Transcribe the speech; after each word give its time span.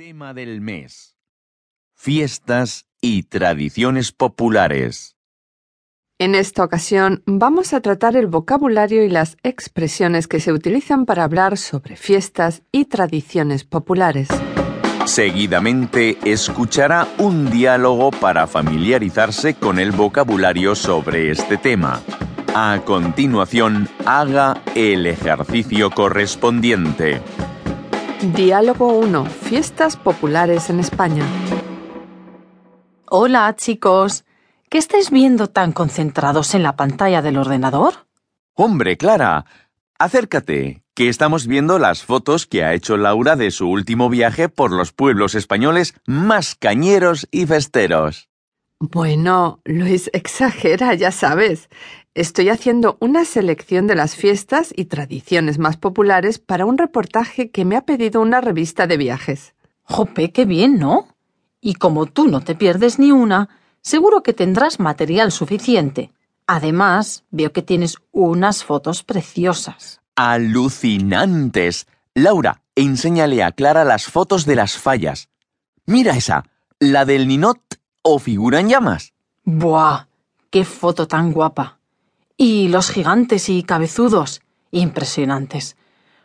Tema 0.00 0.32
del 0.32 0.62
mes. 0.62 1.14
Fiestas 1.94 2.86
y 3.02 3.24
tradiciones 3.24 4.12
populares. 4.12 5.14
En 6.18 6.34
esta 6.34 6.64
ocasión 6.64 7.22
vamos 7.26 7.74
a 7.74 7.82
tratar 7.82 8.16
el 8.16 8.26
vocabulario 8.26 9.04
y 9.04 9.10
las 9.10 9.36
expresiones 9.42 10.26
que 10.26 10.40
se 10.40 10.54
utilizan 10.54 11.04
para 11.04 11.24
hablar 11.24 11.58
sobre 11.58 11.96
fiestas 11.96 12.62
y 12.72 12.86
tradiciones 12.86 13.64
populares. 13.64 14.28
Seguidamente 15.04 16.16
escuchará 16.24 17.06
un 17.18 17.50
diálogo 17.50 18.10
para 18.10 18.46
familiarizarse 18.46 19.52
con 19.52 19.78
el 19.78 19.92
vocabulario 19.92 20.74
sobre 20.76 21.30
este 21.30 21.58
tema. 21.58 22.00
A 22.54 22.80
continuación, 22.86 23.86
haga 24.06 24.62
el 24.74 25.06
ejercicio 25.06 25.90
correspondiente. 25.90 27.20
Diálogo 28.22 28.92
1. 28.98 29.24
Fiestas 29.24 29.96
populares 29.96 30.68
en 30.68 30.78
España. 30.78 31.24
Hola, 33.08 33.56
chicos. 33.56 34.26
¿Qué 34.68 34.76
estáis 34.76 35.10
viendo 35.10 35.46
tan 35.46 35.72
concentrados 35.72 36.54
en 36.54 36.62
la 36.62 36.76
pantalla 36.76 37.22
del 37.22 37.38
ordenador? 37.38 37.94
Hombre, 38.54 38.98
Clara, 38.98 39.46
acércate, 39.98 40.82
que 40.94 41.08
estamos 41.08 41.46
viendo 41.46 41.78
las 41.78 42.04
fotos 42.04 42.46
que 42.46 42.62
ha 42.62 42.74
hecho 42.74 42.98
Laura 42.98 43.36
de 43.36 43.50
su 43.50 43.70
último 43.70 44.10
viaje 44.10 44.50
por 44.50 44.70
los 44.70 44.92
pueblos 44.92 45.34
españoles 45.34 45.94
más 46.06 46.54
cañeros 46.56 47.26
y 47.30 47.46
festeros. 47.46 48.28
Bueno, 48.80 49.60
Luis 49.64 50.10
exagera, 50.12 50.94
ya 50.94 51.10
sabes. 51.10 51.70
Estoy 52.20 52.50
haciendo 52.50 52.98
una 53.00 53.24
selección 53.24 53.86
de 53.86 53.94
las 53.94 54.14
fiestas 54.14 54.74
y 54.76 54.84
tradiciones 54.84 55.58
más 55.58 55.78
populares 55.78 56.38
para 56.38 56.66
un 56.66 56.76
reportaje 56.76 57.50
que 57.50 57.64
me 57.64 57.78
ha 57.78 57.86
pedido 57.86 58.20
una 58.20 58.42
revista 58.42 58.86
de 58.86 58.98
viajes. 58.98 59.54
Jope, 59.84 60.30
qué 60.30 60.44
bien, 60.44 60.78
¿no? 60.78 61.08
Y 61.62 61.76
como 61.76 62.04
tú 62.04 62.28
no 62.28 62.42
te 62.42 62.54
pierdes 62.54 62.98
ni 62.98 63.10
una, 63.10 63.48
seguro 63.80 64.22
que 64.22 64.34
tendrás 64.34 64.80
material 64.80 65.32
suficiente. 65.32 66.12
Además, 66.46 67.24
veo 67.30 67.54
que 67.54 67.62
tienes 67.62 67.96
unas 68.12 68.64
fotos 68.64 69.02
preciosas. 69.02 70.02
Alucinantes. 70.14 71.86
Laura, 72.12 72.60
enséñale 72.74 73.42
a 73.42 73.52
Clara 73.52 73.86
las 73.86 74.04
fotos 74.04 74.44
de 74.44 74.56
las 74.56 74.76
fallas. 74.76 75.30
Mira 75.86 76.14
esa, 76.18 76.44
la 76.80 77.06
del 77.06 77.26
ninot 77.26 77.80
o 78.02 78.18
figura 78.18 78.60
en 78.60 78.68
llamas. 78.68 79.14
¡Buah! 79.44 80.04
¡Qué 80.50 80.66
foto 80.66 81.08
tan 81.08 81.32
guapa! 81.32 81.79
Y 82.42 82.68
los 82.68 82.88
gigantes 82.88 83.50
y 83.50 83.62
cabezudos. 83.64 84.40
Impresionantes. 84.70 85.76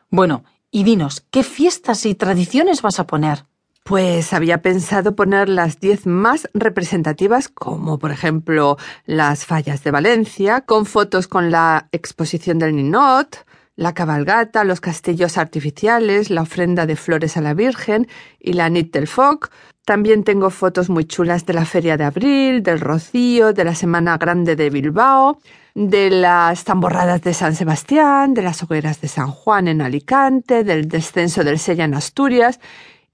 Bueno, 0.10 0.46
y 0.72 0.86
dinos, 0.86 1.26
¿qué 1.30 1.44
fiestas 1.44 2.06
y 2.06 2.16
tradiciones 2.16 2.82
vas 2.82 3.02
a 3.02 3.06
poner? 3.06 3.44
Pues 3.84 4.32
había 4.32 4.62
pensado 4.62 5.14
poner 5.14 5.50
las 5.50 5.82
diez 5.82 6.06
más 6.06 6.48
representativas, 6.54 7.50
como 7.50 8.00
por 8.00 8.12
ejemplo 8.12 8.78
las 9.06 9.46
fallas 9.46 9.84
de 9.84 9.92
Valencia, 9.92 10.62
con 10.62 10.86
fotos 10.86 11.28
con 11.28 11.52
la 11.52 11.90
exposición 11.92 12.60
del 12.60 12.78
Ninot, 12.78 13.46
la 13.76 13.94
cabalgata, 13.94 14.64
los 14.64 14.80
castillos 14.80 15.38
artificiales, 15.38 16.30
la 16.30 16.44
ofrenda 16.44 16.86
de 16.86 16.96
flores 16.96 17.36
a 17.36 17.42
la 17.42 17.54
Virgen 17.54 18.08
y 18.40 18.54
la 18.54 18.70
Nit 18.70 18.94
del 18.94 19.08
Foc. 19.08 19.52
También 19.84 20.24
tengo 20.24 20.50
fotos 20.50 20.90
muy 20.90 21.04
chulas 21.04 21.46
de 21.46 21.56
la 21.56 21.66
Feria 21.66 21.98
de 21.98 22.06
Abril, 22.06 22.64
del 22.64 22.80
Rocío, 22.80 23.52
de 23.52 23.66
la 23.66 23.76
Semana 23.76 24.18
Grande 24.18 24.56
de 24.56 24.70
Bilbao, 24.70 25.42
de 25.76 26.10
las 26.10 26.64
tamborradas 26.64 27.22
de 27.22 27.34
San 27.34 27.54
Sebastián, 27.54 28.34
de 28.34 28.42
las 28.42 28.64
hogueras 28.64 29.02
de 29.02 29.10
San 29.10 29.30
Juan 29.30 29.68
en 29.68 29.82
Alicante, 29.82 30.64
del 30.64 30.88
descenso 30.88 31.44
del 31.44 31.60
Sella 31.60 31.84
en 31.84 31.94
Asturias 31.94 32.62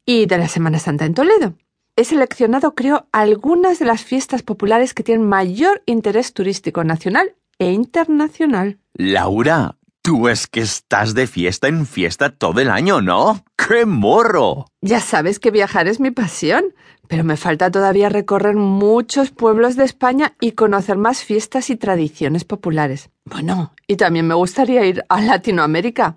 y 0.06 0.28
de 0.28 0.38
la 0.38 0.48
Semana 0.48 0.78
Santa 0.78 1.06
en 1.06 1.16
Toledo. 1.16 1.56
He 1.96 2.06
seleccionado, 2.06 2.74
creo, 2.76 3.08
algunas 3.12 3.80
de 3.80 3.86
las 3.86 4.04
fiestas 4.04 4.44
populares 4.44 4.94
que 4.94 5.04
tienen 5.04 5.28
mayor 5.28 5.82
interés 5.86 6.34
turístico 6.34 6.84
nacional 6.84 7.36
e 7.58 7.72
internacional. 7.72 8.80
Laura, 8.94 9.78
tú 10.02 10.28
es 10.28 10.48
que 10.48 10.62
estás 10.62 11.14
de 11.14 11.28
fiesta 11.28 11.68
en 11.68 11.86
fiesta 11.86 12.30
todo 12.30 12.60
el 12.60 12.70
año, 12.70 13.02
¿no? 13.02 13.44
¡Qué 13.56 13.86
morro! 13.86 14.66
Ya 14.82 15.00
sabes 15.00 15.40
que 15.40 15.52
viajar 15.52 15.88
es 15.88 16.00
mi 16.00 16.12
pasión, 16.12 16.74
pero 17.08 17.24
me 17.24 17.38
falta 17.38 17.72
todavía 17.72 18.10
recorrer 18.10 18.56
muchos 18.56 19.32
pueblos 19.32 19.76
de 19.76 19.86
España 19.86 20.34
y 20.40 20.54
conocer 20.54 20.98
más 20.98 21.24
fiestas 21.24 21.70
y 21.70 21.76
tradiciones 21.76 22.44
populares. 22.44 23.10
Bueno, 23.26 23.74
y 23.88 23.96
también 23.96 24.28
me 24.28 24.36
gustaría 24.36 24.86
ir 24.86 25.04
a 25.10 25.22
Latinoamérica, 25.22 26.16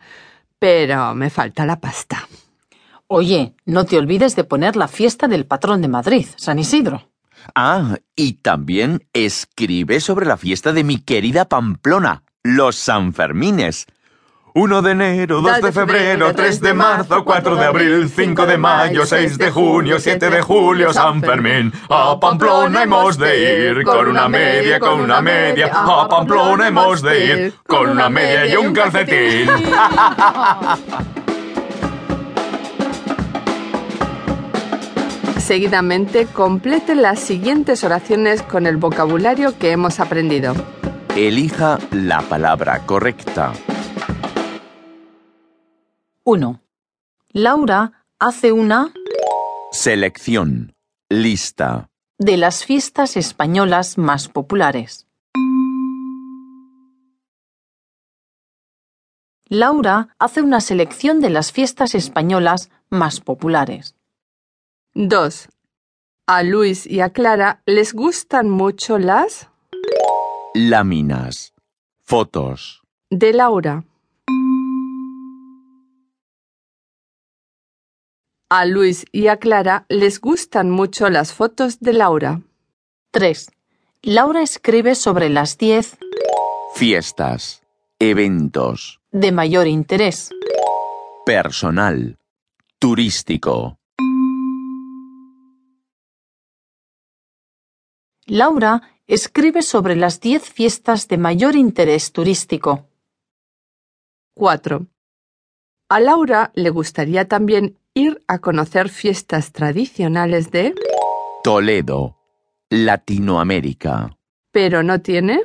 pero 0.59 1.15
me 1.15 1.31
falta 1.31 1.67
la 1.67 1.81
pasta. 1.81 2.29
Oye, 3.07 3.55
no 3.67 3.85
te 3.85 3.99
olvides 3.99 4.35
de 4.35 4.45
poner 4.45 4.77
la 4.77 4.89
fiesta 4.89 5.29
del 5.29 5.47
patrón 5.47 5.83
de 5.83 5.89
Madrid, 5.89 6.27
San 6.37 6.59
Isidro. 6.59 7.11
Ah, 7.55 7.99
y 8.17 8.35
también 8.35 9.07
escribe 9.13 10.01
sobre 10.01 10.27
la 10.27 10.37
fiesta 10.37 10.73
de 10.73 10.83
mi 10.83 10.99
querida 10.99 11.45
Pamplona, 11.45 12.24
los 12.45 12.77
Sanfermines. 12.77 13.87
1 14.57 14.83
de 14.83 14.93
enero, 14.93 15.41
2 15.41 15.63
de 15.63 15.73
febrero, 15.73 16.33
3 16.33 16.61
de 16.61 16.75
marzo, 16.75 17.25
4 17.25 17.57
de 17.57 17.65
abril, 17.65 18.09
5 18.09 18.47
de 18.47 18.57
mayo, 18.57 19.05
6 19.05 19.37
de 19.37 19.51
junio, 19.51 19.99
7 19.99 20.31
de 20.31 20.43
julio, 20.43 20.93
San 20.93 21.21
Fermín. 21.21 21.73
A 21.89 22.21
Pamplona 22.21 22.85
hemos 22.85 23.19
de 23.19 23.71
ir, 23.71 23.83
con 23.83 24.07
una 24.07 24.29
media, 24.29 24.79
con 24.79 25.01
una 25.01 25.21
media. 25.21 25.73
A 25.75 26.09
Pamplona 26.09 26.69
hemos 26.69 27.03
de 27.03 27.25
ir, 27.25 27.55
con 27.67 27.91
una 27.91 28.09
media 28.09 28.47
y 28.47 28.55
un 28.55 28.73
calcetín. 28.73 29.49
Seguidamente, 35.39 36.27
complete 36.27 36.95
las 36.95 37.19
siguientes 37.19 37.83
oraciones 37.83 38.43
con 38.43 38.67
el 38.67 38.77
vocabulario 38.77 39.59
que 39.59 39.73
hemos 39.73 39.99
aprendido. 39.99 40.55
Elija 41.17 41.79
la 41.93 42.23
palabra 42.23 42.85
correcta. 42.87 43.53
1. 46.25 46.61
Laura 47.33 48.05
hace 48.19 48.51
una 48.51 48.93
Selección. 49.71 50.75
Lista. 51.09 51.89
de 52.19 52.37
las 52.37 52.65
fiestas 52.65 53.17
españolas 53.17 53.97
más 53.97 54.29
populares. 54.29 55.07
Laura 59.49 60.17
hace 60.19 60.43
una 60.43 60.61
selección 60.61 61.21
de 61.21 61.31
las 61.31 61.53
fiestas 61.53 61.95
españolas 61.95 62.71
más 62.91 63.21
populares. 63.21 63.95
2. 64.95 65.49
A 66.27 66.43
Luis 66.43 66.87
y 66.87 67.01
a 67.01 67.11
Clara 67.11 67.63
les 67.67 67.93
gustan 67.93 68.51
mucho 68.51 68.99
las 68.99 69.49
Láminas. 70.55 71.53
Fotos. 72.05 72.83
de 73.11 73.33
Laura. 73.33 73.85
A 78.51 78.65
Luis 78.65 79.05
y 79.11 79.27
a 79.29 79.39
Clara 79.39 79.85
les 79.89 80.21
gustan 80.21 80.71
mucho 80.71 81.11
las 81.11 81.33
fotos 81.33 81.81
de 81.81 81.93
Laura. 81.93 82.41
3. 83.11 83.51
Laura 84.03 84.43
escribe 84.43 84.95
sobre 84.95 85.29
las 85.29 85.59
10 85.59 85.99
Fiestas. 86.75 87.63
Eventos. 87.99 89.01
de 89.11 89.33
mayor 89.33 89.67
interés. 89.67 90.31
Personal. 91.27 92.17
Turístico. 92.79 93.79
Laura 98.27 98.94
escribe 99.07 99.63
sobre 99.63 99.97
las 99.97 100.21
10 100.21 100.43
fiestas 100.51 101.09
de 101.09 101.19
mayor 101.19 101.57
interés 101.57 102.13
turístico. 102.13 102.89
4. 104.35 104.87
A 105.89 106.01
Laura 106.01 106.51
le 106.55 106.71
gustaría 106.71 107.29
también 107.29 107.79
ir 107.95 108.23
a 108.27 108.39
conocer 108.39 108.89
fiestas 108.89 109.53
tradicionales 109.53 110.51
de... 110.51 110.75
Toledo. 111.43 112.17
Latinoamérica. 112.71 114.17
pero 114.51 114.83
no 114.83 115.01
tiene... 115.01 115.43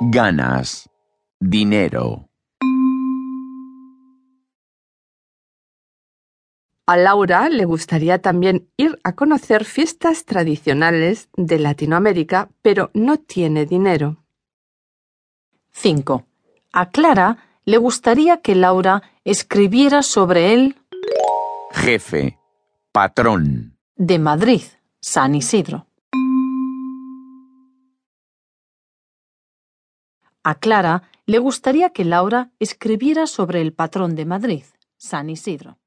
Ganas. 0.00 0.90
Dinero. 1.40 2.25
A 6.88 6.96
Laura 6.96 7.48
le 7.48 7.64
gustaría 7.64 8.22
también 8.22 8.68
ir 8.76 9.00
a 9.02 9.16
conocer 9.16 9.64
fiestas 9.64 10.24
tradicionales 10.24 11.28
de 11.36 11.58
Latinoamérica, 11.58 12.48
pero 12.62 12.90
no 12.94 13.18
tiene 13.18 13.66
dinero. 13.66 14.24
5. 15.72 16.24
A 16.72 16.90
Clara 16.90 17.38
le 17.64 17.78
gustaría 17.78 18.40
que 18.40 18.54
Laura 18.54 19.02
escribiera 19.24 20.02
sobre 20.02 20.54
el 20.54 20.76
Jefe. 21.72 22.38
Patrón. 22.92 23.76
de 23.96 24.18
Madrid, 24.20 24.62
San 25.00 25.34
Isidro. 25.34 25.86
A 30.44 30.54
Clara 30.54 31.02
le 31.26 31.38
gustaría 31.40 31.90
que 31.90 32.04
Laura 32.04 32.52
escribiera 32.60 33.26
sobre 33.26 33.60
el 33.60 33.72
patrón 33.72 34.14
de 34.14 34.24
Madrid, 34.24 34.64
San 34.96 35.28
Isidro. 35.28 35.78